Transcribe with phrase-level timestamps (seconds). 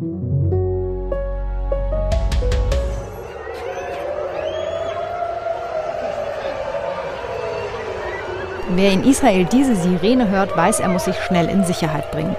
[0.00, 0.06] Wer
[8.92, 12.34] in Israel diese Sirene hört, weiß, er muss sich schnell in Sicherheit bringen.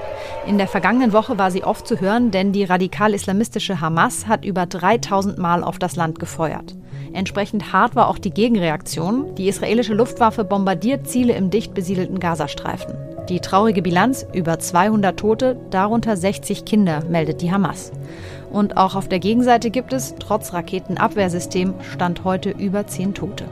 [0.47, 4.65] In der vergangenen Woche war sie oft zu hören, denn die radikal-islamistische Hamas hat über
[4.65, 6.75] 3000 Mal auf das Land gefeuert.
[7.13, 9.35] Entsprechend hart war auch die Gegenreaktion.
[9.35, 13.10] Die israelische Luftwaffe bombardiert Ziele im dicht besiedelten Gazastreifen.
[13.31, 17.93] Die traurige Bilanz über 200 Tote, darunter 60 Kinder, meldet die Hamas.
[18.51, 23.45] Und auch auf der Gegenseite gibt es, trotz Raketenabwehrsystem, Stand heute über 10 Tote.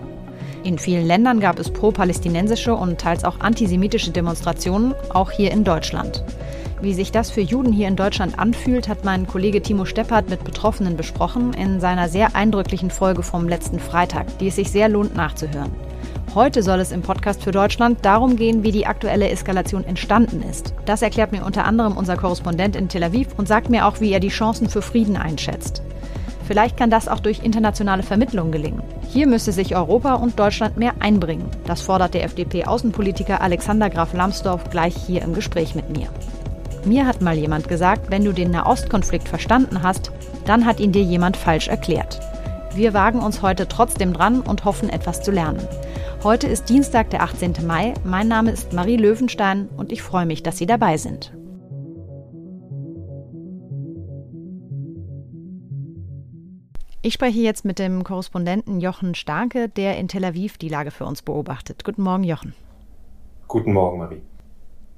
[0.65, 6.25] In vielen Ländern gab es pro-palästinensische und teils auch antisemitische Demonstrationen, auch hier in Deutschland.
[6.81, 10.43] Wie sich das für Juden hier in Deutschland anfühlt, hat mein Kollege Timo Steppert mit
[10.43, 15.15] Betroffenen besprochen in seiner sehr eindrücklichen Folge vom letzten Freitag, die es sich sehr lohnt
[15.15, 15.71] nachzuhören.
[16.35, 20.75] Heute soll es im Podcast für Deutschland darum gehen, wie die aktuelle Eskalation entstanden ist.
[20.85, 24.11] Das erklärt mir unter anderem unser Korrespondent in Tel Aviv und sagt mir auch, wie
[24.11, 25.81] er die Chancen für Frieden einschätzt.
[26.45, 28.83] Vielleicht kann das auch durch internationale Vermittlung gelingen.
[29.09, 31.49] Hier müsse sich Europa und Deutschland mehr einbringen.
[31.65, 36.09] Das fordert der FDP-Außenpolitiker Alexander Graf Lambsdorff gleich hier im Gespräch mit mir.
[36.85, 40.11] Mir hat mal jemand gesagt, wenn du den Nahostkonflikt verstanden hast,
[40.45, 42.19] dann hat ihn dir jemand falsch erklärt.
[42.75, 45.67] Wir wagen uns heute trotzdem dran und hoffen etwas zu lernen.
[46.21, 47.65] Heute ist Dienstag, der 18.
[47.65, 47.93] Mai.
[48.03, 51.33] Mein Name ist Marie Löwenstein und ich freue mich, dass Sie dabei sind.
[57.01, 61.05] Ich spreche jetzt mit dem Korrespondenten Jochen Starke, der in Tel Aviv die Lage für
[61.05, 61.85] uns beobachtet.
[61.85, 62.53] Guten Morgen, Jochen.
[63.47, 64.21] Guten Morgen, Marie.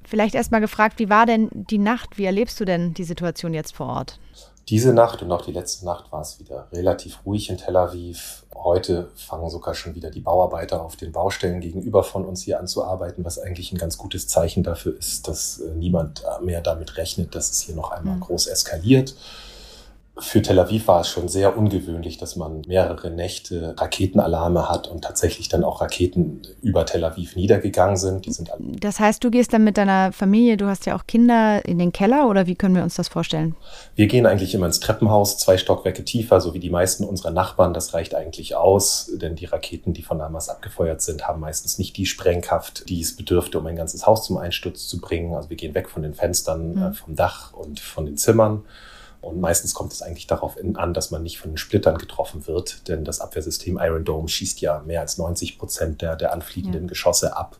[0.02, 2.18] Vielleicht erst mal gefragt, wie war denn die Nacht?
[2.18, 4.18] Wie erlebst du denn die Situation jetzt vor Ort?
[4.68, 8.44] Diese Nacht und auch die letzte Nacht war es wieder relativ ruhig in Tel Aviv.
[8.54, 12.68] Heute fangen sogar schon wieder die Bauarbeiter auf den Baustellen gegenüber von uns hier an
[12.68, 16.96] zu arbeiten, was eigentlich ein ganz gutes Zeichen dafür ist, dass äh, niemand mehr damit
[16.96, 18.20] rechnet, dass es hier noch einmal mhm.
[18.20, 19.16] groß eskaliert.
[20.18, 25.02] Für Tel Aviv war es schon sehr ungewöhnlich, dass man mehrere Nächte Raketenalarme hat und
[25.02, 28.26] tatsächlich dann auch Raketen über Tel Aviv niedergegangen sind.
[28.26, 31.64] Die sind das heißt, du gehst dann mit deiner Familie, du hast ja auch Kinder
[31.64, 33.56] in den Keller oder wie können wir uns das vorstellen?
[33.94, 37.72] Wir gehen eigentlich immer ins Treppenhaus, zwei Stockwerke tiefer, so wie die meisten unserer Nachbarn.
[37.72, 41.96] Das reicht eigentlich aus, denn die Raketen, die von Hamas abgefeuert sind, haben meistens nicht
[41.96, 45.34] die Sprengkraft, die es bedürfte, um ein ganzes Haus zum Einsturz zu bringen.
[45.34, 46.82] Also wir gehen weg von den Fenstern, mhm.
[46.82, 48.64] äh, vom Dach und von den Zimmern.
[49.22, 52.88] Und meistens kommt es eigentlich darauf an, dass man nicht von den Splittern getroffen wird,
[52.88, 56.88] denn das Abwehrsystem Iron Dome schießt ja mehr als 90 Prozent der, der anfliegenden ja.
[56.88, 57.56] Geschosse ab,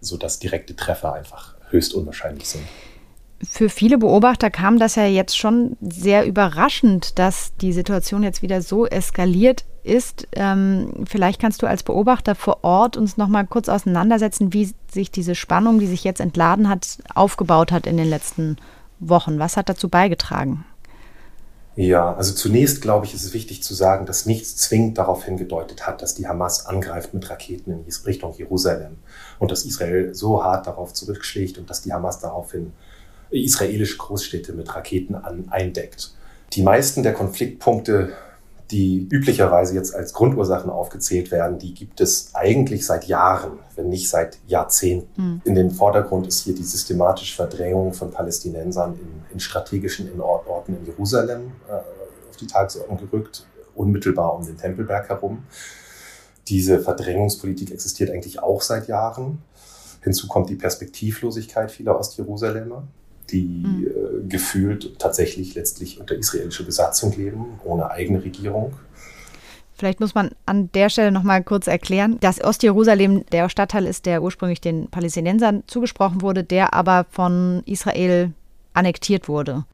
[0.00, 2.62] sodass direkte Treffer einfach höchst unwahrscheinlich sind.
[3.44, 8.62] Für viele Beobachter kam das ja jetzt schon sehr überraschend, dass die Situation jetzt wieder
[8.62, 10.28] so eskaliert ist.
[10.32, 15.10] Ähm, vielleicht kannst du als Beobachter vor Ort uns noch mal kurz auseinandersetzen, wie sich
[15.10, 18.58] diese Spannung, die sich jetzt entladen hat, aufgebaut hat in den letzten
[19.00, 19.40] Wochen.
[19.40, 20.64] Was hat dazu beigetragen?
[21.74, 25.86] Ja, also zunächst glaube ich, ist es wichtig zu sagen, dass nichts zwingend darauf hingedeutet
[25.86, 28.98] hat, dass die Hamas angreift mit Raketen in Richtung Jerusalem
[29.38, 32.72] und dass Israel so hart darauf zurückschlägt und dass die Hamas daraufhin
[33.30, 36.14] israelische Großstädte mit Raketen an, eindeckt.
[36.52, 38.12] Die meisten der Konfliktpunkte
[38.72, 44.08] die üblicherweise jetzt als Grundursachen aufgezählt werden, die gibt es eigentlich seit Jahren, wenn nicht
[44.08, 45.22] seit Jahrzehnten.
[45.22, 45.40] Mhm.
[45.44, 50.86] In den Vordergrund ist hier die systematische Verdrängung von Palästinensern in, in strategischen Orten in
[50.86, 55.44] Jerusalem äh, auf die Tagesordnung gerückt, unmittelbar um den Tempelberg herum.
[56.48, 59.42] Diese Verdrängungspolitik existiert eigentlich auch seit Jahren.
[60.00, 62.88] Hinzu kommt die Perspektivlosigkeit vieler Ostjerusalemer
[63.32, 63.86] die mhm.
[63.86, 68.74] äh, gefühlt tatsächlich letztlich unter israelischer Besatzung leben, ohne eigene Regierung.
[69.74, 74.06] Vielleicht muss man an der Stelle noch mal kurz erklären, dass Ostjerusalem der Stadtteil ist,
[74.06, 78.32] der ursprünglich den Palästinensern zugesprochen wurde, der aber von Israel
[78.74, 79.64] annektiert wurde.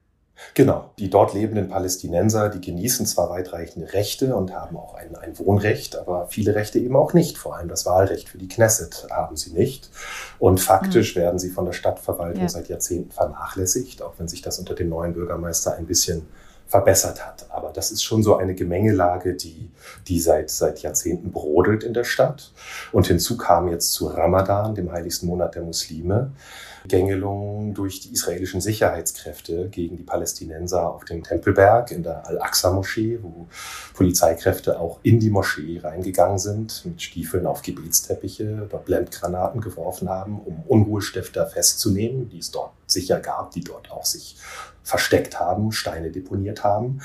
[0.54, 5.38] Genau, die dort lebenden Palästinenser, die genießen zwar weitreichende Rechte und haben auch ein, ein,
[5.38, 7.38] Wohnrecht, aber viele Rechte eben auch nicht.
[7.38, 9.91] Vor allem das Wahlrecht für die Knesset haben sie nicht.
[10.38, 11.21] Und faktisch mhm.
[11.21, 12.49] werden sie von der Stadtverwaltung ja.
[12.49, 16.26] seit Jahrzehnten vernachlässigt, auch wenn sich das unter dem neuen Bürgermeister ein bisschen
[16.69, 17.46] verbessert hat.
[17.49, 19.70] Aber das ist schon so eine Gemengelage, die,
[20.06, 22.52] die seit, seit Jahrzehnten brodelt in der Stadt.
[22.93, 26.32] Und hinzu kam jetzt zu Ramadan, dem heiligsten Monat der Muslime,
[26.88, 33.46] Gängelungen durch die israelischen Sicherheitskräfte gegen die Palästinenser auf dem Tempelberg in der Al-Aqsa-Moschee, wo
[33.94, 40.40] Polizeikräfte auch in die Moschee reingegangen sind, mit Stiefeln auf Gebetsteppiche, dort Blendgranaten geworfen haben,
[40.40, 44.37] um Unruhestifter festzunehmen, die es dort sicher gab, die dort auch sich
[44.82, 47.00] versteckt haben, Steine deponiert haben.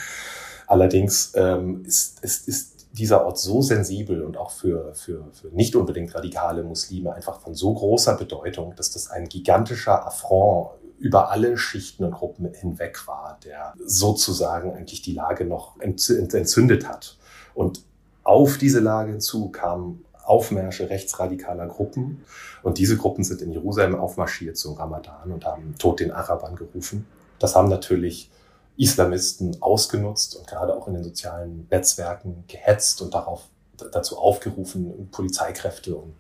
[0.68, 5.76] Allerdings ähm, ist, ist, ist dieser Ort so sensibel und auch für, für, für nicht
[5.76, 10.70] unbedingt radikale Muslime einfach von so großer Bedeutung, dass das ein gigantischer Affront
[11.00, 17.18] über alle Schichten und Gruppen hinweg war, der sozusagen eigentlich die Lage noch entzündet hat.
[17.56, 17.84] Und
[18.24, 22.24] auf diese Lage hinzu kamen Aufmärsche rechtsradikaler Gruppen.
[22.62, 27.06] Und diese Gruppen sind in Jerusalem aufmarschiert zum Ramadan und haben Tod den Arabern gerufen.
[27.40, 28.32] Das haben natürlich
[28.78, 33.44] Islamisten ausgenutzt und gerade auch in den sozialen Netzwerken gehetzt und darauf
[33.92, 36.14] dazu aufgerufen, Polizeikräfte und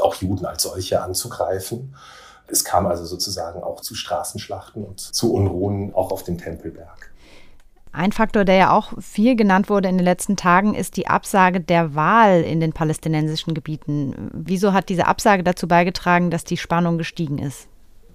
[0.00, 1.94] auch Juden als solche anzugreifen.
[2.46, 7.12] Es kam also sozusagen auch zu Straßenschlachten und zu Unruhen auch auf dem Tempelberg.
[7.92, 11.60] Ein Faktor, der ja auch viel genannt wurde in den letzten Tagen, ist die Absage
[11.60, 14.30] der Wahl in den palästinensischen Gebieten.
[14.32, 17.66] Wieso hat diese Absage dazu beigetragen, dass die Spannung gestiegen ist?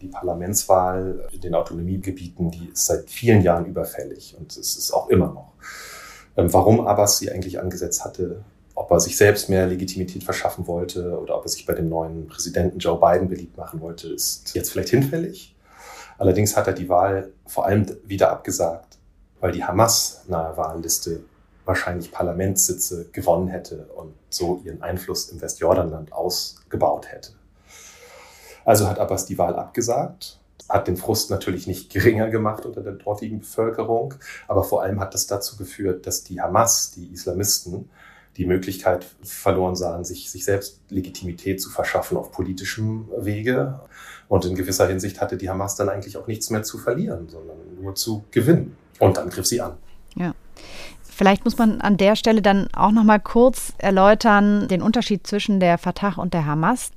[0.04, 5.08] Die Parlamentswahl in den Autonomiegebieten, die ist seit vielen Jahren überfällig und es ist auch
[5.08, 5.54] immer noch.
[6.36, 8.44] Ähm, warum Abbas sie eigentlich angesetzt hatte,
[8.76, 12.28] ob er sich selbst mehr Legitimität verschaffen wollte oder ob er sich bei dem neuen
[12.28, 15.56] Präsidenten Joe Biden beliebt machen wollte, ist jetzt vielleicht hinfällig.
[16.18, 18.98] Allerdings hat er die Wahl vor allem wieder abgesagt,
[19.40, 21.22] weil die Hamas-nahe Wahlliste
[21.64, 27.32] wahrscheinlich Parlamentssitze gewonnen hätte und so ihren Einfluss im Westjordanland ausgebaut hätte.
[28.66, 30.40] Also hat Abbas die Wahl abgesagt,
[30.70, 34.16] hat den Frust natürlich nicht geringer gemacht unter der dortigen Bevölkerung,
[34.48, 37.90] aber vor allem hat das dazu geführt, dass die Hamas, die Islamisten,
[38.38, 43.80] die Möglichkeit verloren sahen, sich, sich selbst Legitimität zu verschaffen auf politischem Wege.
[44.28, 47.58] Und in gewisser Hinsicht hatte die Hamas dann eigentlich auch nichts mehr zu verlieren, sondern
[47.80, 48.76] nur zu gewinnen.
[49.00, 49.74] Und dann griff sie an.
[50.16, 50.34] Ja.
[51.04, 55.60] Vielleicht muss man an der Stelle dann auch noch mal kurz erläutern den Unterschied zwischen
[55.60, 56.92] der Fatah und der Hamas.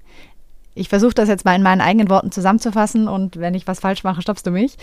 [0.76, 4.04] Ich versuche das jetzt mal in meinen eigenen Worten zusammenzufassen und wenn ich was falsch
[4.04, 4.76] mache, stoppst du mich.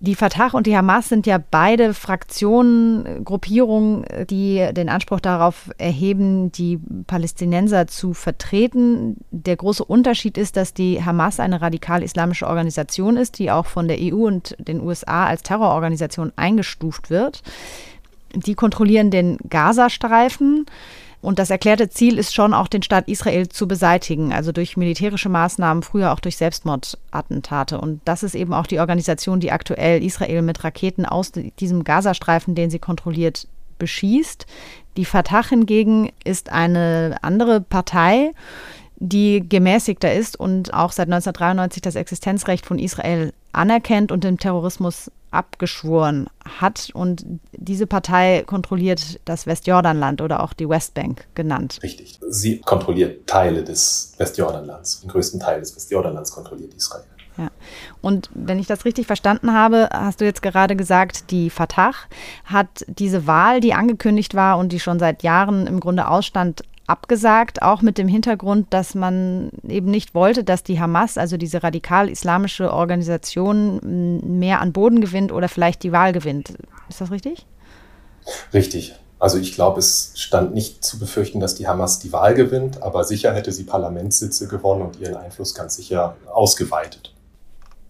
[0.00, 6.50] Die Fatah und die Hamas sind ja beide Fraktionen, Gruppierungen, die den Anspruch darauf erheben,
[6.50, 9.18] die Palästinenser zu vertreten.
[9.30, 13.98] Der große Unterschied ist, dass die Hamas eine radikal-islamische Organisation ist, die auch von der
[14.00, 17.44] EU und den USA als Terrororganisation eingestuft wird.
[18.34, 20.66] Die kontrollieren den Gazastreifen.
[21.22, 25.28] Und das erklärte Ziel ist schon auch den Staat Israel zu beseitigen, also durch militärische
[25.28, 27.80] Maßnahmen, früher auch durch Selbstmordattentate.
[27.80, 32.56] Und das ist eben auch die Organisation, die aktuell Israel mit Raketen aus diesem Gazastreifen,
[32.56, 33.46] den sie kontrolliert,
[33.78, 34.46] beschießt.
[34.96, 38.32] Die Fatah hingegen ist eine andere Partei,
[38.96, 45.10] die gemäßigter ist und auch seit 1993 das Existenzrecht von Israel anerkennt und dem Terrorismus
[45.30, 46.28] abgeschworen
[46.60, 46.90] hat.
[46.92, 51.78] Und diese Partei kontrolliert das Westjordanland oder auch die Westbank genannt.
[51.82, 52.20] Richtig.
[52.28, 55.00] Sie kontrolliert Teile des Westjordanlands.
[55.00, 57.04] Den größten Teil des Westjordanlands kontrolliert Israel.
[57.38, 57.50] Ja.
[58.02, 61.92] Und wenn ich das richtig verstanden habe, hast du jetzt gerade gesagt, die Fatah
[62.44, 67.62] hat diese Wahl, die angekündigt war und die schon seit Jahren im Grunde ausstand, abgesagt,
[67.62, 72.72] auch mit dem Hintergrund, dass man eben nicht wollte, dass die Hamas, also diese radikal-islamische
[72.72, 76.54] Organisation, mehr an Boden gewinnt oder vielleicht die Wahl gewinnt.
[76.88, 77.46] Ist das richtig?
[78.52, 78.94] Richtig.
[79.18, 83.04] Also ich glaube, es stand nicht zu befürchten, dass die Hamas die Wahl gewinnt, aber
[83.04, 87.14] sicher hätte sie Parlamentssitze gewonnen und ihren Einfluss ganz sicher ausgeweitet.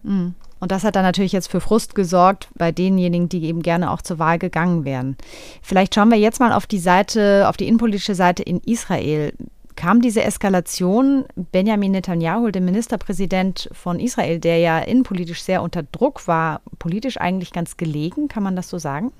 [0.03, 0.35] Mhm.
[0.63, 4.01] Und das hat dann natürlich jetzt für Frust gesorgt bei denjenigen, die eben gerne auch
[4.01, 5.17] zur Wahl gegangen wären.
[5.61, 9.33] Vielleicht schauen wir jetzt mal auf die Seite, auf die innenpolitische Seite in Israel.
[9.75, 16.29] Kam diese Eskalation Benjamin Netanyahu, dem Ministerpräsident von Israel, der ja innenpolitisch sehr unter Druck
[16.29, 18.29] war, politisch eigentlich ganz gelegen?
[18.29, 19.11] Kann man das so sagen?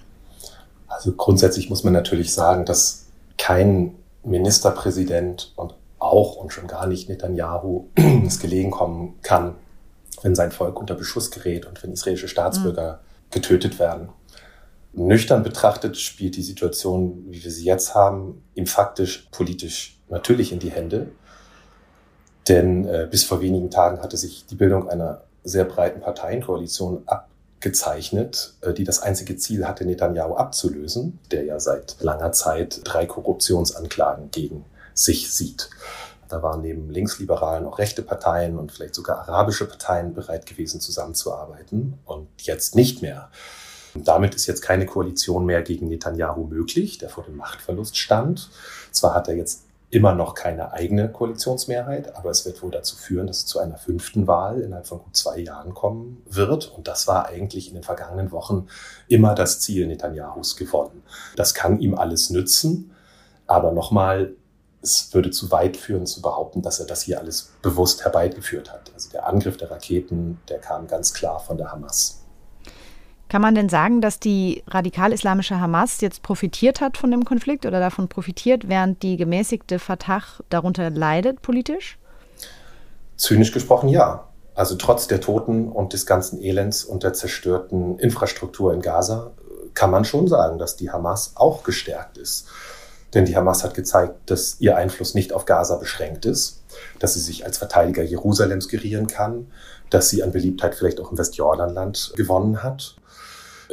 [0.88, 7.10] Also grundsätzlich muss man natürlich sagen, dass kein Ministerpräsident und auch und schon gar nicht
[7.10, 7.88] Netanyahu
[8.26, 9.56] es gelegen kommen kann,
[10.24, 13.32] wenn sein Volk unter Beschuss gerät und wenn israelische Staatsbürger mhm.
[13.32, 14.10] getötet werden.
[14.94, 20.60] Nüchtern betrachtet spielt die Situation, wie wir sie jetzt haben, ihm faktisch politisch natürlich in
[20.60, 21.10] die Hände.
[22.48, 28.54] Denn äh, bis vor wenigen Tagen hatte sich die Bildung einer sehr breiten Parteienkoalition abgezeichnet,
[28.62, 34.30] äh, die das einzige Ziel hatte, Netanyahu abzulösen, der ja seit langer Zeit drei Korruptionsanklagen
[34.30, 35.70] gegen sich sieht.
[36.34, 42.00] Da waren neben Linksliberalen auch rechte Parteien und vielleicht sogar arabische Parteien bereit gewesen, zusammenzuarbeiten
[42.06, 43.30] und jetzt nicht mehr.
[43.94, 48.50] Und damit ist jetzt keine Koalition mehr gegen Netanyahu möglich, der vor dem Machtverlust stand.
[48.90, 53.28] Zwar hat er jetzt immer noch keine eigene Koalitionsmehrheit, aber es wird wohl dazu führen,
[53.28, 56.68] dass es zu einer fünften Wahl innerhalb von gut zwei Jahren kommen wird.
[56.76, 58.66] Und das war eigentlich in den vergangenen Wochen
[59.08, 61.04] immer das Ziel Netanyahus gewonnen.
[61.36, 62.96] Das kann ihm alles nützen,
[63.46, 64.34] aber nochmal,
[64.84, 68.92] es würde zu weit führen zu behaupten, dass er das hier alles bewusst herbeigeführt hat.
[68.94, 72.20] Also der Angriff der Raketen, der kam ganz klar von der Hamas.
[73.30, 77.80] Kann man denn sagen, dass die radikal-islamische Hamas jetzt profitiert hat von dem Konflikt oder
[77.80, 81.98] davon profitiert, während die gemäßigte Fatah darunter leidet politisch?
[83.18, 84.28] Zynisch gesprochen ja.
[84.54, 89.32] Also trotz der Toten und des ganzen Elends und der zerstörten Infrastruktur in Gaza
[89.74, 92.48] kann man schon sagen, dass die Hamas auch gestärkt ist.
[93.14, 96.64] Denn die Hamas hat gezeigt, dass ihr Einfluss nicht auf Gaza beschränkt ist,
[97.00, 99.52] dass sie sich als Verteidiger Jerusalems gerieren kann,
[99.90, 102.96] dass sie an Beliebtheit vielleicht auch im Westjordanland gewonnen hat.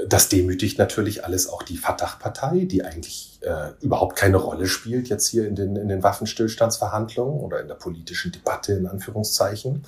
[0.06, 5.26] Das demütigt natürlich alles auch die Fatah-Partei, die eigentlich äh, überhaupt keine Rolle spielt jetzt
[5.28, 9.84] hier in den, in den Waffenstillstandsverhandlungen oder in der politischen Debatte in Anführungszeichen.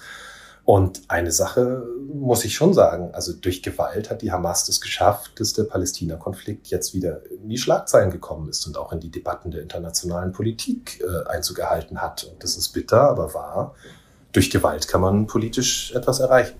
[0.65, 5.41] Und eine Sache muss ich schon sagen, also durch Gewalt hat die Hamas es geschafft,
[5.41, 9.51] dass der Palästina-Konflikt jetzt wieder in die Schlagzeilen gekommen ist und auch in die Debatten
[9.51, 12.25] der internationalen Politik äh, Einzug erhalten hat.
[12.25, 13.75] Und das ist bitter, aber wahr.
[14.31, 16.57] Durch Gewalt kann man politisch etwas erreichen.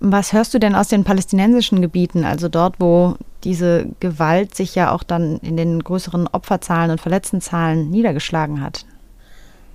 [0.00, 4.92] Was hörst du denn aus den palästinensischen Gebieten, also dort, wo diese Gewalt sich ja
[4.92, 8.84] auch dann in den größeren Opferzahlen und Verletztenzahlen niedergeschlagen hat?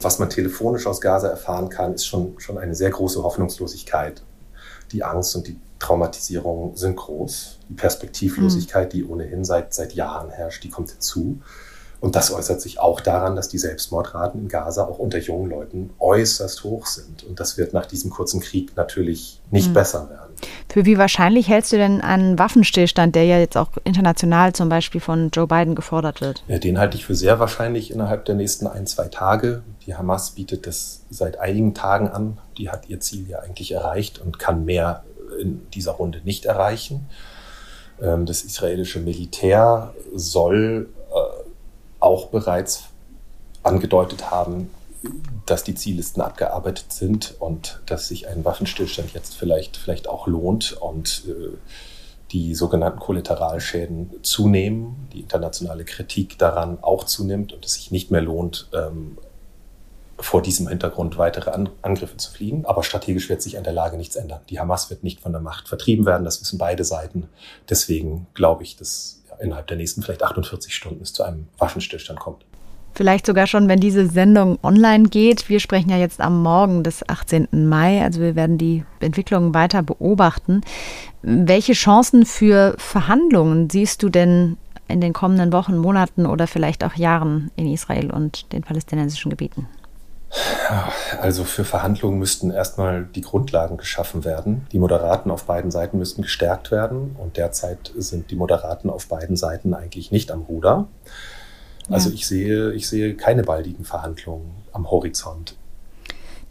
[0.03, 4.21] Was man telefonisch aus Gaza erfahren kann, ist schon, schon eine sehr große Hoffnungslosigkeit.
[4.91, 7.59] Die Angst und die Traumatisierung sind groß.
[7.69, 11.41] Die Perspektivlosigkeit, die ohnehin seit, seit Jahren herrscht, die kommt hinzu.
[12.03, 15.91] Und das äußert sich auch daran, dass die Selbstmordraten in Gaza auch unter jungen Leuten
[15.99, 17.23] äußerst hoch sind.
[17.23, 19.73] Und das wird nach diesem kurzen Krieg natürlich nicht mhm.
[19.73, 20.33] besser werden.
[20.67, 24.99] Für wie wahrscheinlich hältst du denn einen Waffenstillstand, der ja jetzt auch international zum Beispiel
[24.99, 26.43] von Joe Biden gefordert wird?
[26.49, 29.63] Ja, den halte ich für sehr wahrscheinlich innerhalb der nächsten ein, zwei Tage.
[29.85, 32.37] Die Hamas bietet das seit einigen Tagen an.
[32.57, 35.05] Die hat ihr Ziel ja eigentlich erreicht und kann mehr
[35.39, 37.07] in dieser Runde nicht erreichen.
[38.01, 40.89] Ähm, das israelische Militär soll
[42.03, 42.83] auch bereits
[43.63, 44.69] angedeutet haben,
[45.45, 50.73] dass die Ziellisten abgearbeitet sind und dass sich ein Waffenstillstand jetzt vielleicht, vielleicht auch lohnt
[50.73, 51.57] und äh,
[52.31, 58.21] die sogenannten Kollateralschäden zunehmen, die internationale Kritik daran auch zunimmt und es sich nicht mehr
[58.21, 59.17] lohnt, ähm,
[60.19, 62.65] vor diesem Hintergrund weitere An Angriffe zu fliegen.
[62.65, 64.39] Aber strategisch wird sich an der Lage nichts ändern.
[64.49, 67.27] Die Hamas wird nicht von der Macht vertrieben werden, das wissen beide Seiten.
[67.69, 72.45] Deswegen glaube ich, dass innerhalb der nächsten vielleicht 48 Stunden es zu einem Waffenstillstand kommt.
[72.95, 75.49] Vielleicht sogar schon, wenn diese Sendung online geht.
[75.49, 77.47] Wir sprechen ja jetzt am Morgen des 18.
[77.51, 80.61] Mai, also wir werden die Entwicklungen weiter beobachten.
[81.23, 86.93] Welche Chancen für Verhandlungen siehst du denn in den kommenden Wochen, Monaten oder vielleicht auch
[86.93, 89.67] Jahren in Israel und den palästinensischen Gebieten?
[91.19, 94.67] Also für Verhandlungen müssten erstmal die Grundlagen geschaffen werden.
[94.71, 97.15] Die Moderaten auf beiden Seiten müssten gestärkt werden.
[97.19, 100.87] Und derzeit sind die Moderaten auf beiden Seiten eigentlich nicht am Ruder.
[101.89, 102.15] Also ja.
[102.15, 105.55] ich sehe, ich sehe keine baldigen Verhandlungen am Horizont.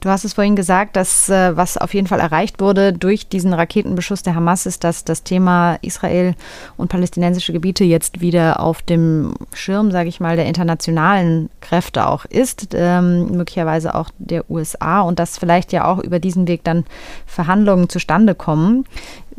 [0.03, 3.55] Du hast es vorhin gesagt, dass äh, was auf jeden Fall erreicht wurde durch diesen
[3.55, 6.35] Raketenbeschuss der Hamas ist, dass das Thema Israel
[6.77, 12.25] und palästinensische Gebiete jetzt wieder auf dem Schirm, sage ich mal, der internationalen Kräfte auch
[12.25, 16.85] ist, ähm, möglicherweise auch der USA und dass vielleicht ja auch über diesen Weg dann
[17.25, 18.85] Verhandlungen zustande kommen.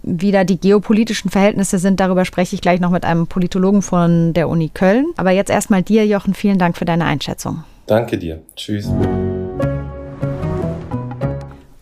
[0.01, 4.32] Wie da die geopolitischen Verhältnisse sind, darüber spreche ich gleich noch mit einem Politologen von
[4.32, 5.08] der Uni Köln.
[5.17, 7.65] Aber jetzt erstmal dir, Jochen, vielen Dank für deine Einschätzung.
[7.86, 8.39] Danke dir.
[8.55, 8.89] Tschüss.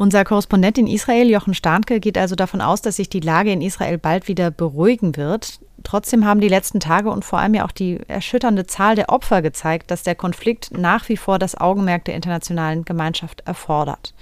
[0.01, 3.61] Unser Korrespondent in Israel, Jochen Starnke, geht also davon aus, dass sich die Lage in
[3.61, 5.59] Israel bald wieder beruhigen wird.
[5.83, 9.43] Trotzdem haben die letzten Tage und vor allem ja auch die erschütternde Zahl der Opfer
[9.43, 14.15] gezeigt, dass der Konflikt nach wie vor das Augenmerk der internationalen Gemeinschaft erfordert.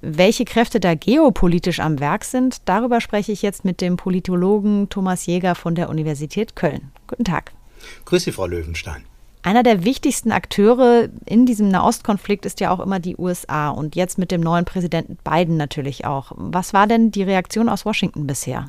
[0.00, 5.26] Welche Kräfte da geopolitisch am Werk sind, darüber spreche ich jetzt mit dem Politologen Thomas
[5.26, 6.90] Jäger von der Universität Köln.
[7.06, 7.52] Guten Tag.
[8.06, 9.04] Grüße, Frau Löwenstein.
[9.44, 14.16] Einer der wichtigsten Akteure in diesem Nahostkonflikt ist ja auch immer die USA und jetzt
[14.16, 16.30] mit dem neuen Präsidenten Biden natürlich auch.
[16.36, 18.68] Was war denn die Reaktion aus Washington bisher?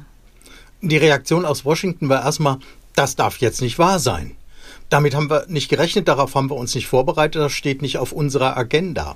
[0.81, 2.57] Die Reaktion aus Washington war erstmal,
[2.95, 4.35] das darf jetzt nicht wahr sein.
[4.89, 8.11] Damit haben wir nicht gerechnet, darauf haben wir uns nicht vorbereitet, das steht nicht auf
[8.11, 9.15] unserer Agenda.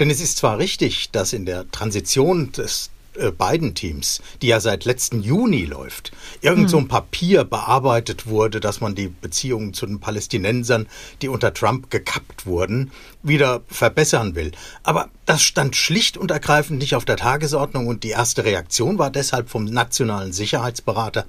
[0.00, 4.60] Denn es ist zwar richtig, dass in der Transition des äh, beiden Teams, die ja
[4.60, 6.88] seit letzten Juni läuft, irgend so ein hm.
[6.88, 10.86] Papier bearbeitet wurde, dass man die Beziehungen zu den Palästinensern,
[11.22, 12.90] die unter Trump gekappt wurden,
[13.22, 14.52] wieder verbessern will.
[14.82, 19.10] Aber das stand schlicht und ergreifend nicht auf der Tagesordnung und die erste Reaktion war
[19.10, 21.24] deshalb vom nationalen Sicherheitsberater,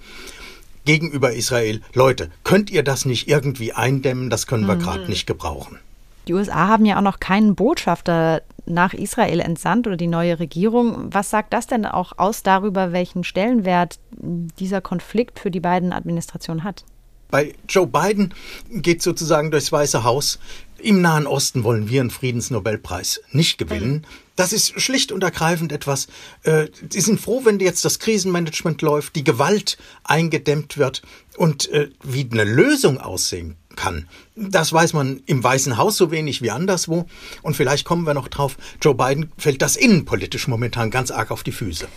[0.85, 4.29] gegenüber Israel, Leute, könnt ihr das nicht irgendwie eindämmen?
[4.29, 4.79] Das können wir mhm.
[4.79, 5.79] gerade nicht gebrauchen.
[6.27, 11.13] Die USA haben ja auch noch keinen Botschafter nach Israel entsandt oder die neue Regierung.
[11.13, 16.63] Was sagt das denn auch aus darüber, welchen Stellenwert dieser Konflikt für die beiden Administrationen
[16.63, 16.86] hat?
[17.31, 18.34] Bei Joe Biden
[18.69, 20.39] geht sozusagen durchs Weiße Haus.
[20.77, 24.05] Im Nahen Osten wollen wir einen Friedensnobelpreis nicht gewinnen.
[24.36, 26.07] Das ist schlicht und ergreifend etwas.
[26.43, 31.01] Äh, sie sind froh, wenn jetzt das Krisenmanagement läuft, die Gewalt eingedämmt wird
[31.38, 34.08] und äh, wie eine Lösung aussehen kann.
[34.36, 37.05] Das weiß man im Weißen Haus so wenig wie anderswo.
[37.41, 41.44] Und vielleicht kommen wir noch drauf, Joe Biden fällt das innenpolitisch momentan ganz arg auf
[41.44, 41.88] die Füße.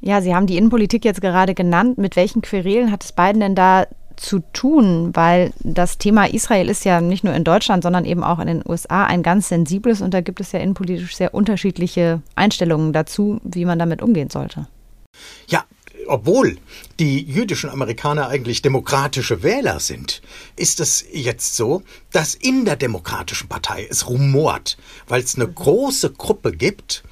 [0.00, 1.98] Ja, Sie haben die Innenpolitik jetzt gerade genannt.
[1.98, 5.10] Mit welchen Querelen hat es Biden denn da zu tun?
[5.14, 8.62] Weil das Thema Israel ist ja nicht nur in Deutschland, sondern eben auch in den
[8.66, 13.64] USA ein ganz sensibles und da gibt es ja innenpolitisch sehr unterschiedliche Einstellungen dazu, wie
[13.64, 14.66] man damit umgehen sollte.
[15.48, 15.64] Ja,
[16.08, 16.58] obwohl
[16.98, 20.22] die jüdischen Amerikaner eigentlich demokratische Wähler sind,
[20.56, 26.12] ist es jetzt so, dass in der Demokratischen Partei es rumort, weil es eine große
[26.12, 27.04] Gruppe gibt,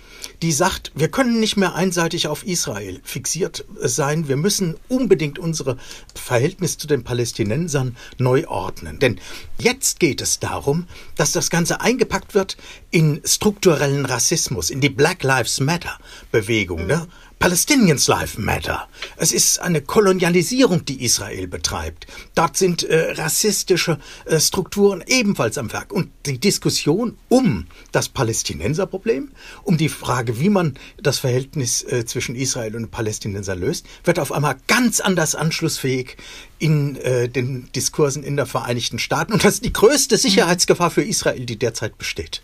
[0.42, 5.78] die sagt, wir können nicht mehr einseitig auf Israel fixiert sein, wir müssen unbedingt unsere
[6.14, 8.98] Verhältnis zu den Palästinensern neu ordnen.
[8.98, 9.18] Denn
[9.58, 12.56] jetzt geht es darum, dass das Ganze eingepackt wird
[12.90, 15.98] in strukturellen Rassismus, in die Black Lives Matter
[16.32, 16.86] Bewegung.
[16.86, 17.06] Ne?
[17.38, 18.88] Palestinians Life Matter.
[19.16, 22.06] Es ist eine Kolonialisierung, die Israel betreibt.
[22.34, 25.92] Dort sind äh, rassistische äh, Strukturen ebenfalls am Werk.
[25.92, 29.32] Und die Diskussion um das Palästinenserproblem,
[29.64, 34.32] um die Frage, wie man das Verhältnis äh, zwischen Israel und Palästinenser löst, wird auf
[34.32, 36.16] einmal ganz anders anschlussfähig
[36.58, 39.34] in äh, den Diskursen in der Vereinigten Staaten.
[39.34, 42.42] Und das ist die größte Sicherheitsgefahr für Israel, die derzeit besteht.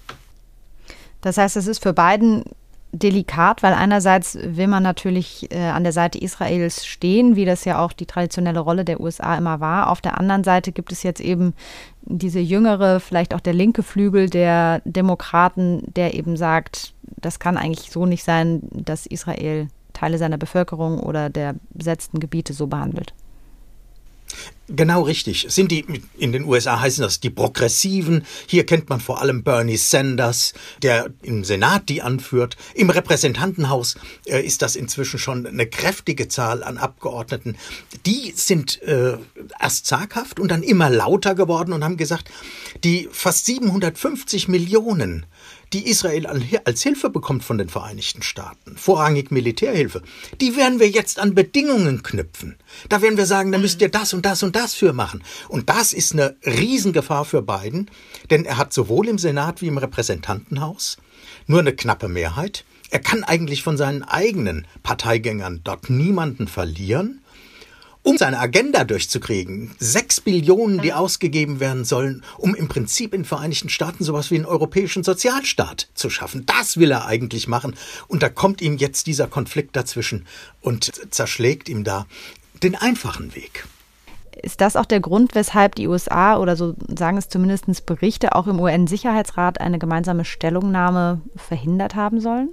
[1.22, 2.44] Das heißt, es ist für Biden
[2.92, 7.82] delikat, weil einerseits will man natürlich äh, an der Seite Israels stehen, wie das ja
[7.82, 9.90] auch die traditionelle Rolle der USA immer war.
[9.90, 11.54] Auf der anderen Seite gibt es jetzt eben
[12.02, 17.90] diese jüngere, vielleicht auch der linke Flügel der Demokraten, der eben sagt, das kann eigentlich
[17.90, 23.14] so nicht sein, dass Israel Teile seiner Bevölkerung oder der besetzten Gebiete so behandelt.
[24.68, 25.46] Genau richtig.
[25.48, 25.84] Sind die,
[26.16, 28.24] in den USA heißen das die Progressiven.
[28.46, 32.56] Hier kennt man vor allem Bernie Sanders, der im Senat die anführt.
[32.74, 33.96] Im Repräsentantenhaus
[34.26, 37.58] äh, ist das inzwischen schon eine kräftige Zahl an Abgeordneten.
[38.06, 39.18] Die sind äh,
[39.60, 42.30] erst zaghaft und dann immer lauter geworden und haben gesagt,
[42.82, 45.26] die fast 750 Millionen
[45.72, 46.26] die Israel
[46.64, 50.02] als Hilfe bekommt von den Vereinigten Staaten, vorrangig Militärhilfe,
[50.40, 52.56] die werden wir jetzt an Bedingungen knüpfen.
[52.88, 55.22] Da werden wir sagen, da müsst ihr das und das und das für machen.
[55.48, 57.90] Und das ist eine Riesengefahr für Biden,
[58.30, 60.98] denn er hat sowohl im Senat wie im Repräsentantenhaus
[61.46, 62.64] nur eine knappe Mehrheit.
[62.90, 67.21] Er kann eigentlich von seinen eigenen Parteigängern dort niemanden verlieren
[68.02, 69.70] um seine Agenda durchzukriegen.
[69.78, 74.36] Sechs Billionen, die ausgegeben werden sollen, um im Prinzip in den Vereinigten Staaten sowas wie
[74.36, 76.44] einen europäischen Sozialstaat zu schaffen.
[76.46, 77.76] Das will er eigentlich machen.
[78.08, 80.26] Und da kommt ihm jetzt dieser Konflikt dazwischen
[80.60, 82.06] und zerschlägt ihm da
[82.62, 83.66] den einfachen Weg.
[84.40, 88.46] Ist das auch der Grund, weshalb die USA oder so sagen es zumindest Berichte auch
[88.46, 92.50] im UN-Sicherheitsrat eine gemeinsame Stellungnahme verhindert haben sollen?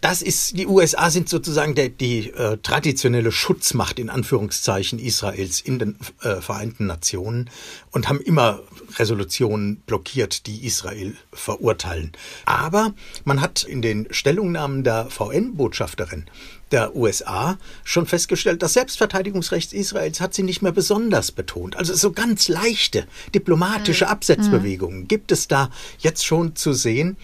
[0.00, 5.78] Das ist, die USA sind sozusagen der, die äh, traditionelle Schutzmacht in Anführungszeichen Israels in
[5.78, 7.50] den äh, Vereinten Nationen
[7.90, 8.60] und haben immer
[8.96, 12.12] Resolutionen blockiert, die Israel verurteilen.
[12.46, 16.26] Aber man hat in den Stellungnahmen der VN-Botschafterin
[16.70, 21.76] der USA schon festgestellt, das Selbstverteidigungsrecht Israels hat sie nicht mehr besonders betont.
[21.76, 24.10] Also so ganz leichte diplomatische mhm.
[24.10, 27.16] Absetzbewegungen gibt es da jetzt schon zu sehen.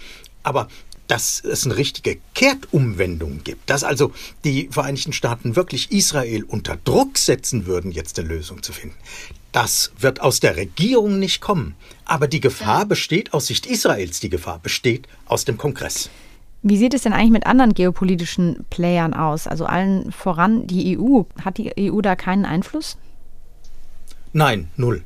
[0.43, 0.69] Aber
[1.15, 4.11] dass es eine richtige Kehrtumwendung gibt, dass also
[4.43, 8.97] die Vereinigten Staaten wirklich Israel unter Druck setzen würden, jetzt eine Lösung zu finden.
[9.53, 11.77] Das wird aus der Regierung nicht kommen.
[12.05, 16.11] Aber die Gefahr besteht aus Sicht Israels, die Gefahr besteht aus dem Kongress.
[16.63, 19.47] Wie sieht es denn eigentlich mit anderen geopolitischen Playern aus?
[19.47, 21.23] Also allen voran die EU.
[21.45, 22.97] Hat die EU da keinen Einfluss?
[24.33, 25.05] Nein, null.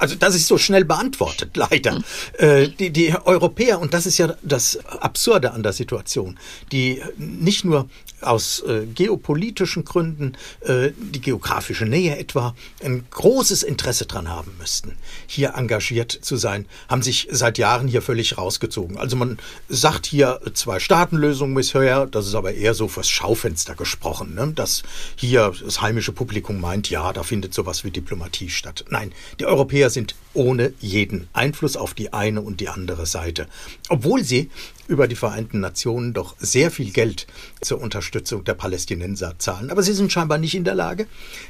[0.00, 1.96] Also das ist so schnell beantwortet, leider.
[1.96, 2.04] Mhm.
[2.38, 6.38] Äh, die, die Europäer, und das ist ja das Absurde an der Situation,
[6.72, 7.88] die nicht nur
[8.22, 14.96] aus äh, geopolitischen Gründen, äh, die geografische Nähe etwa, ein großes Interesse dran haben müssten,
[15.26, 18.96] hier engagiert zu sein, haben sich seit Jahren hier völlig rausgezogen.
[18.98, 24.52] Also man sagt hier Zwei-Staaten-Lösung bisher, das ist aber eher so fürs Schaufenster gesprochen, ne?
[24.54, 24.82] dass
[25.16, 28.84] hier das heimische Publikum meint, ja, da findet sowas wie Diplomatie statt.
[28.90, 33.48] Nein, die Europäer sind ohne jeden Einfluss auf die eine und die andere Seite,
[33.88, 34.50] obwohl sie
[34.88, 37.26] über die Vereinten Nationen doch sehr viel Geld
[37.60, 39.70] zur Unterstützung der Palästinenser zahlen.
[39.70, 41.06] Aber sie sind scheinbar nicht in der Lage,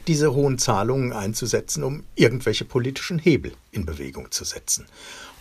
[0.07, 4.87] diese hohen Zahlungen einzusetzen, um irgendwelche politischen Hebel in Bewegung zu setzen.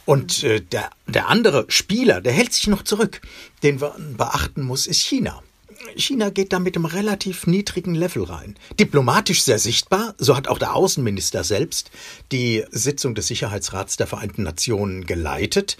[0.06, 3.22] Und äh, der, der andere Spieler, der hält sich noch zurück,
[3.64, 5.44] den man beachten muss, ist China.
[5.96, 8.56] China geht da mit einem relativ niedrigen Level rein.
[8.80, 11.92] Diplomatisch sehr sichtbar, so hat auch der Außenminister selbst
[12.32, 15.78] die Sitzung des Sicherheitsrats der Vereinten Nationen geleitet.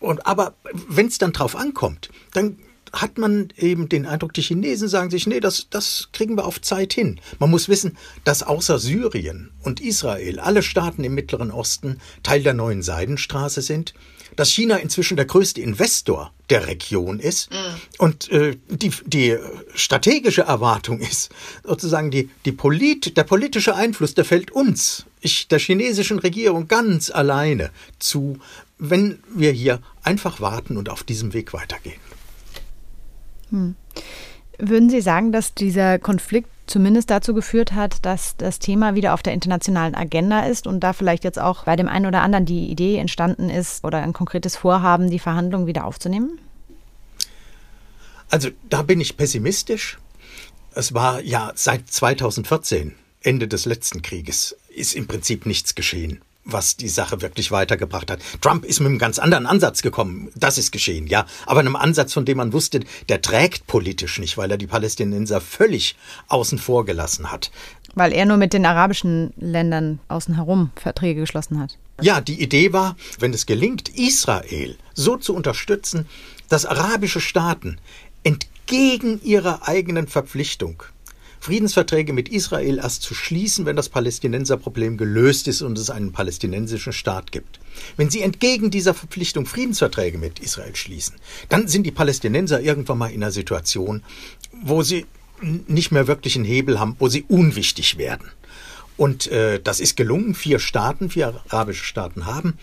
[0.00, 2.58] Und, aber wenn es dann drauf ankommt, dann
[2.94, 6.60] hat man eben den Eindruck, die Chinesen sagen sich, nee, das, das kriegen wir auf
[6.60, 7.20] Zeit hin.
[7.38, 12.54] Man muss wissen, dass außer Syrien und Israel alle Staaten im Mittleren Osten Teil der
[12.54, 13.94] neuen Seidenstraße sind,
[14.36, 17.56] dass China inzwischen der größte Investor der Region ist mhm.
[17.98, 19.36] und äh, die, die
[19.74, 21.30] strategische Erwartung ist,
[21.62, 27.10] sozusagen die, die Polit, der politische Einfluss, der fällt uns, ich, der chinesischen Regierung ganz
[27.10, 28.38] alleine zu,
[28.78, 32.00] wenn wir hier einfach warten und auf diesem Weg weitergehen.
[33.54, 33.76] Hm.
[34.58, 39.22] Würden Sie sagen, dass dieser Konflikt zumindest dazu geführt hat, dass das Thema wieder auf
[39.22, 42.68] der internationalen Agenda ist und da vielleicht jetzt auch bei dem einen oder anderen die
[42.68, 46.38] Idee entstanden ist oder ein konkretes Vorhaben, die Verhandlungen wieder aufzunehmen?
[48.30, 49.98] Also da bin ich pessimistisch.
[50.74, 56.76] Es war ja seit 2014, Ende des letzten Krieges, ist im Prinzip nichts geschehen was
[56.76, 58.20] die Sache wirklich weitergebracht hat.
[58.40, 60.30] Trump ist mit einem ganz anderen Ansatz gekommen.
[60.34, 61.26] Das ist geschehen, ja.
[61.46, 65.40] Aber einem Ansatz, von dem man wusste, der trägt politisch nicht, weil er die Palästinenser
[65.40, 65.96] völlig
[66.28, 67.50] außen vor gelassen hat.
[67.94, 71.78] Weil er nur mit den arabischen Ländern außen herum Verträge geschlossen hat.
[72.00, 76.06] Ja, die Idee war, wenn es gelingt, Israel so zu unterstützen,
[76.48, 77.78] dass arabische Staaten
[78.24, 80.82] entgegen ihrer eigenen Verpflichtung
[81.44, 86.94] Friedensverträge mit Israel erst zu schließen, wenn das Palästinenserproblem gelöst ist und es einen palästinensischen
[86.94, 87.60] Staat gibt.
[87.98, 91.16] Wenn sie entgegen dieser Verpflichtung Friedensverträge mit Israel schließen,
[91.50, 94.02] dann sind die Palästinenser irgendwann mal in einer Situation,
[94.62, 95.04] wo sie
[95.42, 98.30] nicht mehr wirklich einen Hebel haben, wo sie unwichtig werden.
[98.96, 100.34] Und äh, das ist gelungen.
[100.34, 102.54] Vier Staaten, vier arabische Staaten haben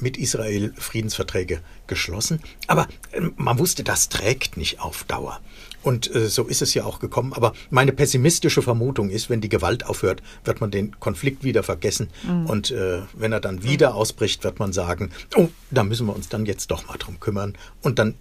[0.00, 2.40] mit Israel Friedensverträge geschlossen.
[2.66, 5.40] Aber äh, man wusste, das trägt nicht auf Dauer.
[5.82, 7.32] Und äh, so ist es ja auch gekommen.
[7.32, 12.10] Aber meine pessimistische Vermutung ist, wenn die Gewalt aufhört, wird man den Konflikt wieder vergessen.
[12.24, 12.46] Mhm.
[12.46, 16.28] Und äh, wenn er dann wieder ausbricht, wird man sagen, oh, da müssen wir uns
[16.28, 17.56] dann jetzt doch mal drum kümmern.
[17.82, 18.14] Und dann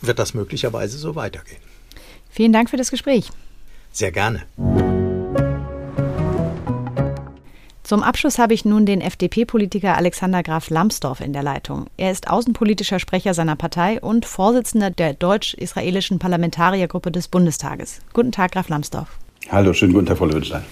[0.00, 1.60] wird das möglicherweise so weitergehen.
[2.30, 3.30] Vielen Dank für das Gespräch.
[3.90, 4.44] Sehr gerne.
[7.88, 11.86] Zum Abschluss habe ich nun den FDP-Politiker Alexander Graf Lambsdorff in der Leitung.
[11.96, 18.02] Er ist außenpolitischer Sprecher seiner Partei und Vorsitzender der deutsch-israelischen Parlamentariergruppe des Bundestages.
[18.12, 19.16] Guten Tag, Graf Lambsdorff.
[19.48, 20.66] Hallo, schönen guten Tag, Frau Löwenstein.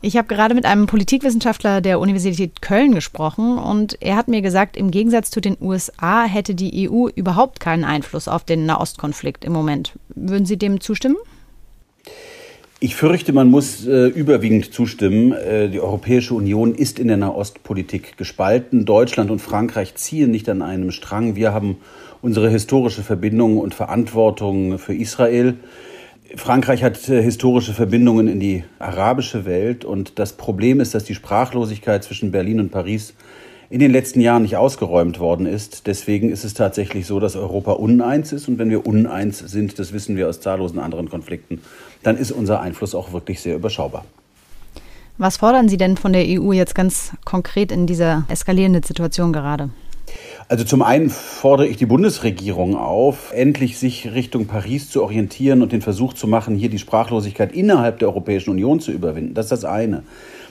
[0.00, 4.76] Ich habe gerade mit einem Politikwissenschaftler der Universität Köln gesprochen und er hat mir gesagt,
[4.76, 9.52] im Gegensatz zu den USA hätte die EU überhaupt keinen Einfluss auf den Nahostkonflikt im
[9.52, 9.98] Moment.
[10.14, 11.16] Würden Sie dem zustimmen?
[12.82, 15.32] Ich fürchte, man muss äh, überwiegend zustimmen.
[15.32, 18.86] Äh, die Europäische Union ist in der Nahostpolitik gespalten.
[18.86, 21.36] Deutschland und Frankreich ziehen nicht an einem Strang.
[21.36, 21.76] Wir haben
[22.22, 25.56] unsere historische Verbindung und Verantwortung für Israel.
[26.36, 31.14] Frankreich hat äh, historische Verbindungen in die arabische Welt und das Problem ist, dass die
[31.14, 33.12] Sprachlosigkeit zwischen Berlin und Paris
[33.70, 35.86] in den letzten Jahren nicht ausgeräumt worden ist.
[35.86, 38.48] Deswegen ist es tatsächlich so, dass Europa uneins ist.
[38.48, 41.60] Und wenn wir uneins sind, das wissen wir aus zahllosen anderen Konflikten,
[42.02, 44.04] dann ist unser Einfluss auch wirklich sehr überschaubar.
[45.18, 49.70] Was fordern Sie denn von der EU jetzt ganz konkret in dieser eskalierenden Situation gerade?
[50.48, 55.70] Also zum einen fordere ich die Bundesregierung auf, endlich sich Richtung Paris zu orientieren und
[55.70, 59.34] den Versuch zu machen, hier die Sprachlosigkeit innerhalb der Europäischen Union zu überwinden.
[59.34, 60.02] Das ist das eine.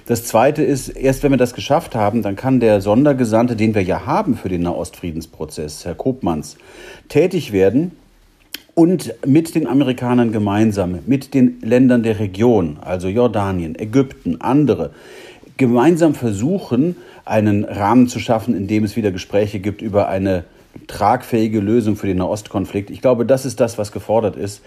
[0.10, 3.84] Das Zweite ist, erst wenn wir das geschafft haben, dann kann der Sondergesandte, den wir
[3.84, 6.58] ja haben für den Nahostfriedensprozess, Herr Kopmanns,
[7.10, 7.92] tätig werden
[8.74, 14.96] und mit den Amerikanern gemeinsam, mit den Ländern der Region, also Jordanien, Ägypten, andere,
[15.58, 20.44] gemeinsam versuchen, einen Rahmen zu schaffen, in dem es wieder Gespräche gibt über eine
[20.88, 22.90] tragfähige Lösung für den Nahostkonflikt.
[22.90, 24.64] Ich glaube, das ist das, was gefordert ist.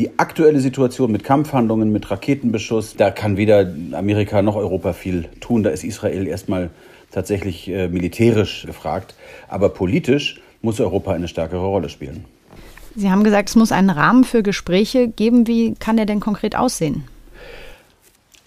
[0.00, 5.62] Die aktuelle Situation mit Kampfhandlungen, mit Raketenbeschuss, da kann weder Amerika noch Europa viel tun.
[5.62, 6.70] Da ist Israel erstmal
[7.10, 9.14] tatsächlich äh, militärisch gefragt.
[9.46, 12.24] Aber politisch muss Europa eine stärkere Rolle spielen.
[12.96, 15.46] Sie haben gesagt, es muss einen Rahmen für Gespräche geben.
[15.46, 17.04] Wie kann der denn konkret aussehen?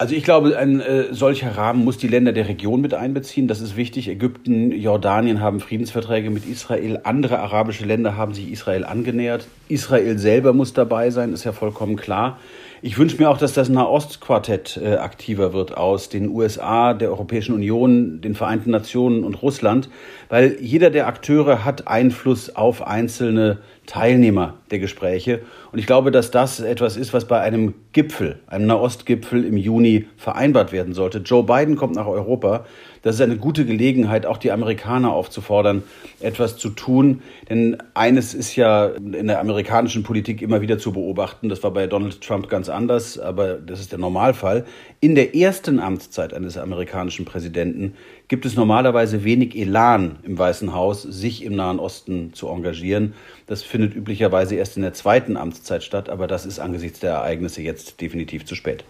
[0.04, 3.48] Also ich glaube, ein äh, solcher Rahmen muss die Länder der Region mit einbeziehen.
[3.48, 4.06] Das ist wichtig.
[4.06, 7.00] Ägypten, Jordanien haben Friedensverträge mit Israel.
[7.04, 9.46] Andere arabische Länder haben sich Israel angenähert.
[9.68, 12.38] Israel selber muss dabei sein, ist ja vollkommen klar.
[12.86, 17.54] Ich wünsche mir auch, dass das Nahostquartett äh, aktiver wird aus den USA, der Europäischen
[17.54, 19.88] Union, den Vereinten Nationen und Russland,
[20.28, 25.40] weil jeder der Akteure hat Einfluss auf einzelne Teilnehmer der Gespräche.
[25.72, 30.04] Und ich glaube, dass das etwas ist, was bei einem Gipfel, einem Nahostgipfel im Juni
[30.18, 31.20] vereinbart werden sollte.
[31.20, 32.66] Joe Biden kommt nach Europa.
[33.04, 35.82] Das ist eine gute Gelegenheit, auch die Amerikaner aufzufordern,
[36.20, 37.20] etwas zu tun.
[37.50, 41.50] Denn eines ist ja in der amerikanischen Politik immer wieder zu beobachten.
[41.50, 44.64] Das war bei Donald Trump ganz anders, aber das ist der Normalfall.
[45.00, 47.94] In der ersten Amtszeit eines amerikanischen Präsidenten
[48.28, 53.12] gibt es normalerweise wenig Elan im Weißen Haus, sich im Nahen Osten zu engagieren.
[53.46, 57.60] Das findet üblicherweise erst in der zweiten Amtszeit statt, aber das ist angesichts der Ereignisse
[57.60, 58.82] jetzt definitiv zu spät.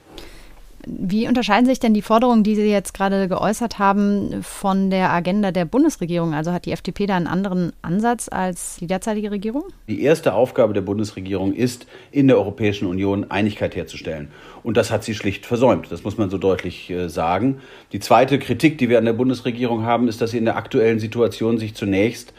[0.86, 5.50] Wie unterscheiden sich denn die Forderungen, die Sie jetzt gerade geäußert haben, von der Agenda
[5.50, 6.34] der Bundesregierung?
[6.34, 9.64] Also hat die FDP da einen anderen Ansatz als die derzeitige Regierung?
[9.88, 14.28] Die erste Aufgabe der Bundesregierung ist, in der Europäischen Union Einigkeit herzustellen.
[14.62, 15.90] Und das hat sie schlicht versäumt.
[15.90, 17.58] Das muss man so deutlich äh, sagen.
[17.92, 20.98] Die zweite Kritik, die wir an der Bundesregierung haben, ist, dass sie in der aktuellen
[20.98, 22.34] Situation sich zunächst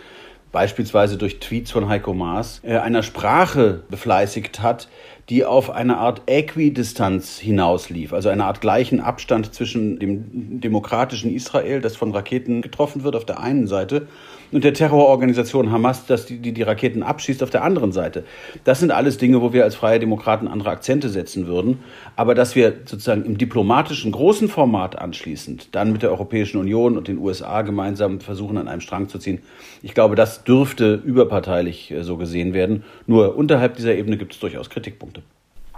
[0.56, 4.88] beispielsweise durch Tweets von Heiko Maas, äh, einer Sprache befleißigt hat,
[5.30, 11.82] die auf eine Art Äquidistanz hinauslief, also eine Art gleichen Abstand zwischen dem demokratischen Israel,
[11.82, 14.08] das von Raketen getroffen wird auf der einen Seite,
[14.52, 18.24] und der Terrororganisation Hamas, dass die, die, die Raketen abschießt auf der anderen Seite.
[18.64, 21.80] Das sind alles Dinge, wo wir als Freie Demokraten andere Akzente setzen würden.
[22.16, 27.08] Aber dass wir sozusagen im diplomatischen großen Format anschließend dann mit der Europäischen Union und
[27.08, 29.40] den USA gemeinsam versuchen, an einem Strang zu ziehen,
[29.82, 32.84] ich glaube, das dürfte überparteilich äh, so gesehen werden.
[33.08, 35.22] Nur unterhalb dieser Ebene gibt es durchaus Kritikpunkte.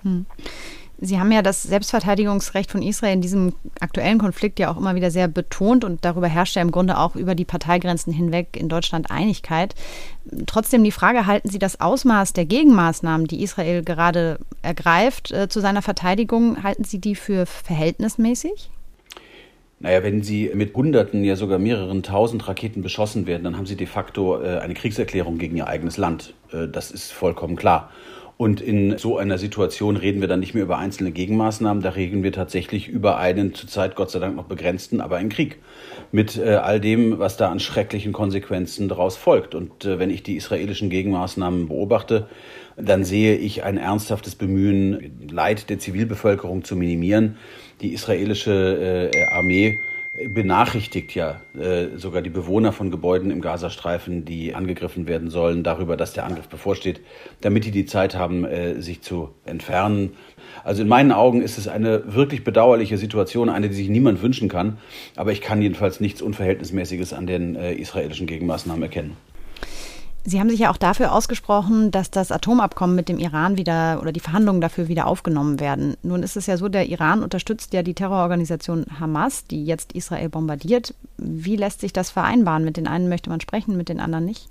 [0.03, 0.25] Hm.
[0.99, 5.11] Sie haben ja das Selbstverteidigungsrecht von Israel in diesem aktuellen Konflikt ja auch immer wieder
[5.11, 9.11] sehr betont und darüber herrscht ja im Grunde auch über die Parteigrenzen hinweg in Deutschland
[9.11, 9.75] Einigkeit.
[10.47, 15.59] Trotzdem die Frage, halten Sie das Ausmaß der Gegenmaßnahmen, die Israel gerade ergreift äh, zu
[15.59, 18.71] seiner Verteidigung, halten Sie die für verhältnismäßig?
[19.79, 23.75] Naja, wenn Sie mit Hunderten, ja sogar mehreren tausend Raketen beschossen werden, dann haben Sie
[23.75, 26.33] de facto äh, eine Kriegserklärung gegen Ihr eigenes Land.
[26.51, 27.91] Äh, das ist vollkommen klar.
[28.37, 32.21] Und in so einer Situation reden wir dann nicht mehr über einzelne Gegenmaßnahmen, da reden
[32.21, 35.57] wir tatsächlich über einen zurzeit Gott sei Dank noch begrenzten, aber einen Krieg.
[36.11, 39.55] Mit äh, all dem, was da an schrecklichen Konsequenzen daraus folgt.
[39.55, 42.27] Und äh, wenn ich die israelischen Gegenmaßnahmen beobachte,
[42.77, 47.37] dann sehe ich ein ernsthaftes Bemühen, Leid der Zivilbevölkerung zu minimieren.
[47.81, 49.79] Die israelische äh, Armee
[50.25, 55.95] benachrichtigt ja äh, sogar die Bewohner von Gebäuden im Gazastreifen, die angegriffen werden sollen, darüber,
[55.95, 57.01] dass der Angriff bevorsteht,
[57.41, 60.13] damit die die Zeit haben, äh, sich zu entfernen.
[60.63, 64.49] Also in meinen Augen ist es eine wirklich bedauerliche Situation, eine, die sich niemand wünschen
[64.49, 64.77] kann.
[65.15, 69.17] Aber ich kann jedenfalls nichts Unverhältnismäßiges an den äh, israelischen Gegenmaßnahmen erkennen.
[70.29, 74.11] Sie haben sich ja auch dafür ausgesprochen, dass das Atomabkommen mit dem Iran wieder oder
[74.11, 75.95] die Verhandlungen dafür wieder aufgenommen werden.
[76.03, 80.27] Nun ist es ja so, der Iran unterstützt ja die Terrororganisation Hamas, die jetzt Israel
[80.27, 80.93] bombardiert.
[81.15, 82.65] Wie lässt sich das vereinbaren?
[82.65, 84.49] Mit den einen möchte man sprechen, mit den anderen nicht?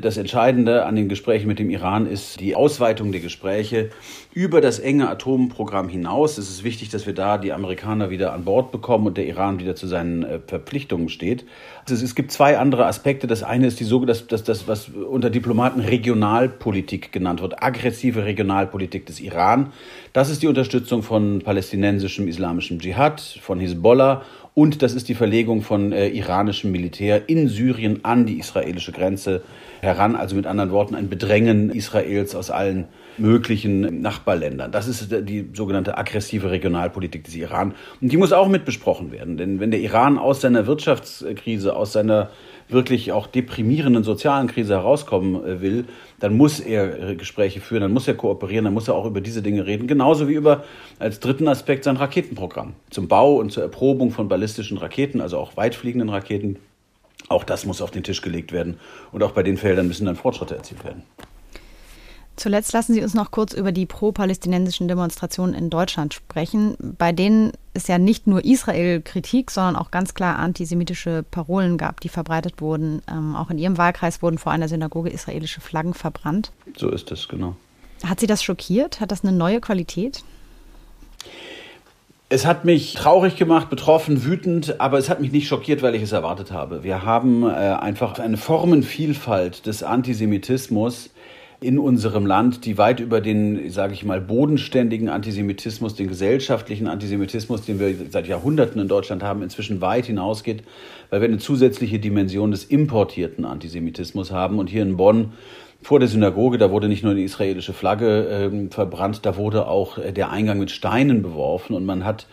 [0.00, 3.90] Das Entscheidende an den Gesprächen mit dem Iran ist die Ausweitung der Gespräche
[4.32, 6.38] über das enge Atomprogramm hinaus.
[6.38, 9.58] Es ist wichtig, dass wir da die Amerikaner wieder an Bord bekommen und der Iran
[9.58, 11.44] wieder zu seinen äh, Verpflichtungen steht.
[11.88, 13.26] Also es gibt zwei andere Aspekte.
[13.26, 19.06] Das eine ist die sogenannte, das, das, was unter Diplomaten Regionalpolitik genannt wird, aggressive Regionalpolitik
[19.06, 19.72] des Iran.
[20.12, 24.22] Das ist die Unterstützung von palästinensischem islamischem Dschihad, von Hisbollah
[24.54, 29.42] und das ist die Verlegung von äh, iranischem Militär in Syrien an die israelische Grenze
[29.80, 30.16] heran.
[30.16, 34.72] Also mit anderen Worten ein Bedrängen Israels aus allen möglichen Nachbarländern.
[34.72, 37.74] Das ist die sogenannte aggressive Regionalpolitik des Iran.
[38.00, 39.36] Und die muss auch mit besprochen werden.
[39.36, 42.30] Denn wenn der Iran aus seiner Wirtschaftskrise, aus seiner
[42.72, 45.84] wirklich auch deprimierenden sozialen Krise herauskommen äh, will,
[46.18, 49.42] dann muss er Gespräche führen, dann muss er kooperieren, dann muss er auch über diese
[49.42, 50.64] Dinge reden, genauso wie über
[50.98, 55.56] als dritten Aspekt sein Raketenprogramm zum Bau und zur Erprobung von ballistischen Raketen, also auch
[55.56, 56.56] weitfliegenden Raketen.
[57.28, 58.78] Auch das muss auf den Tisch gelegt werden
[59.12, 61.02] und auch bei den Feldern müssen dann Fortschritte erzielt werden.
[62.40, 67.52] Zuletzt lassen Sie uns noch kurz über die pro-palästinensischen Demonstrationen in Deutschland sprechen, bei denen
[67.74, 73.02] es ja nicht nur Israel-Kritik, sondern auch ganz klar antisemitische Parolen gab, die verbreitet wurden.
[73.10, 76.50] Ähm, auch in Ihrem Wahlkreis wurden vor einer Synagoge israelische Flaggen verbrannt.
[76.78, 77.56] So ist es, genau.
[78.06, 79.00] Hat Sie das schockiert?
[79.00, 80.24] Hat das eine neue Qualität?
[82.30, 86.02] Es hat mich traurig gemacht, betroffen, wütend, aber es hat mich nicht schockiert, weil ich
[86.02, 86.84] es erwartet habe.
[86.84, 91.10] Wir haben äh, einfach eine Formenvielfalt des Antisemitismus,
[91.60, 97.62] in unserem Land, die weit über den, sage ich mal, bodenständigen Antisemitismus, den gesellschaftlichen Antisemitismus,
[97.62, 100.62] den wir seit Jahrhunderten in Deutschland haben, inzwischen weit hinausgeht,
[101.10, 104.58] weil wir eine zusätzliche Dimension des importierten Antisemitismus haben.
[104.58, 105.32] Und hier in Bonn
[105.82, 109.98] vor der Synagoge, da wurde nicht nur die israelische Flagge äh, verbrannt, da wurde auch
[109.98, 112.26] äh, der Eingang mit Steinen beworfen und man hat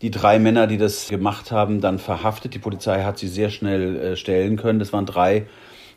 [0.00, 2.54] die drei Männer, die das gemacht haben, dann verhaftet.
[2.54, 4.80] Die Polizei hat sie sehr schnell äh, stellen können.
[4.80, 5.46] Das waren drei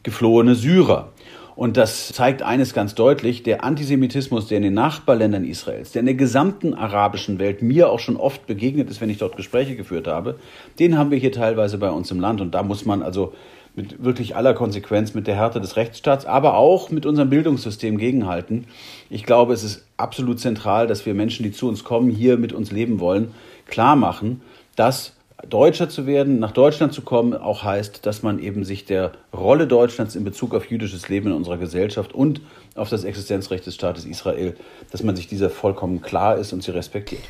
[0.04, 1.12] geflohene Syrer.
[1.56, 6.06] Und das zeigt eines ganz deutlich, der Antisemitismus, der in den Nachbarländern Israels, der in
[6.06, 10.08] der gesamten arabischen Welt mir auch schon oft begegnet ist, wenn ich dort Gespräche geführt
[10.08, 10.38] habe,
[10.80, 12.42] den haben wir hier teilweise bei uns im Land.
[12.42, 13.34] Und da muss man also
[13.76, 18.66] mit wirklich aller Konsequenz mit der Härte des Rechtsstaats, aber auch mit unserem Bildungssystem gegenhalten.
[19.10, 22.54] Ich glaube, es ist absolut zentral, dass wir Menschen, die zu uns kommen, hier mit
[22.54, 23.34] uns leben wollen,
[23.66, 24.42] klar machen,
[24.76, 25.15] dass
[25.48, 29.68] Deutscher zu werden, nach Deutschland zu kommen, auch heißt, dass man eben sich der Rolle
[29.68, 32.42] Deutschlands in Bezug auf jüdisches Leben in unserer Gesellschaft und
[32.76, 34.56] auf das Existenzrecht des Staates Israel,
[34.92, 37.24] dass man sich dieser vollkommen klar ist und sie respektiert.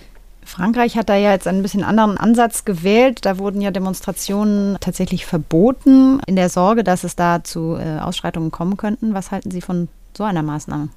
[0.44, 3.26] Frankreich hat da ja jetzt einen bisschen anderen Ansatz gewählt.
[3.26, 8.52] Da wurden ja Demonstrationen tatsächlich verboten, in der Sorge, dass es da zu äh, Ausschreitungen
[8.52, 9.16] kommen könnten.
[9.16, 10.90] Was halten Sie von so einer Maßnahme?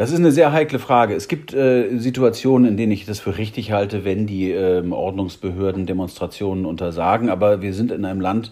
[0.00, 1.14] Das ist eine sehr heikle Frage.
[1.14, 5.84] Es gibt äh, Situationen, in denen ich das für richtig halte, wenn die äh, Ordnungsbehörden
[5.84, 7.28] Demonstrationen untersagen.
[7.28, 8.50] Aber wir sind in einem Land,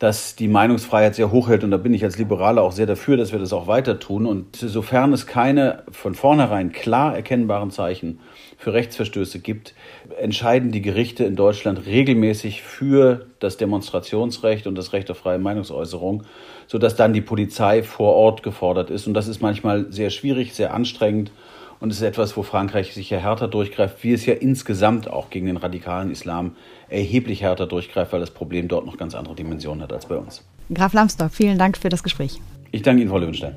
[0.00, 1.62] das die Meinungsfreiheit sehr hoch hält.
[1.62, 4.26] Und da bin ich als Liberaler auch sehr dafür, dass wir das auch weiter tun.
[4.26, 8.18] Und sofern es keine von vornherein klar erkennbaren Zeichen
[8.58, 9.74] für Rechtsverstöße gibt,
[10.20, 16.24] entscheiden die Gerichte in Deutschland regelmäßig für das Demonstrationsrecht und das Recht auf freie Meinungsäußerung,
[16.70, 19.08] sodass dann die Polizei vor Ort gefordert ist.
[19.08, 21.32] Und das ist manchmal sehr schwierig, sehr anstrengend.
[21.80, 25.46] Und es ist etwas, wo Frankreich sicher härter durchgreift, wie es ja insgesamt auch gegen
[25.46, 26.54] den radikalen Islam
[26.88, 30.44] erheblich härter durchgreift, weil das Problem dort noch ganz andere Dimensionen hat als bei uns.
[30.72, 32.40] Graf Lambsdorff, vielen Dank für das Gespräch.
[32.70, 33.56] Ich danke Ihnen, Frau Löwenstein.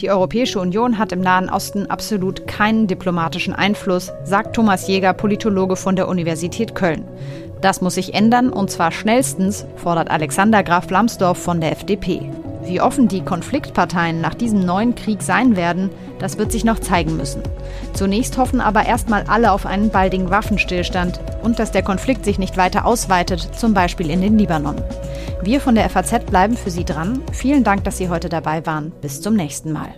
[0.00, 5.74] Die Europäische Union hat im Nahen Osten absolut keinen diplomatischen Einfluss, sagt Thomas Jäger, Politologe
[5.74, 7.06] von der Universität Köln.
[7.60, 12.30] Das muss sich ändern und zwar schnellstens, fordert Alexander Graf Lambsdorff von der FDP.
[12.64, 17.16] Wie offen die Konfliktparteien nach diesem neuen Krieg sein werden, das wird sich noch zeigen
[17.16, 17.42] müssen.
[17.92, 22.56] Zunächst hoffen aber erstmal alle auf einen baldigen Waffenstillstand und dass der Konflikt sich nicht
[22.56, 24.82] weiter ausweitet, zum Beispiel in den Libanon.
[25.42, 27.22] Wir von der FAZ bleiben für Sie dran.
[27.32, 28.90] Vielen Dank, dass Sie heute dabei waren.
[29.00, 29.94] Bis zum nächsten Mal.